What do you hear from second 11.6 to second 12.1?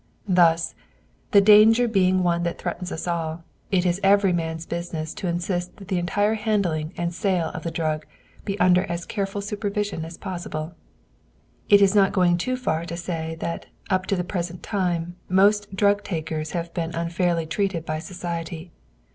It is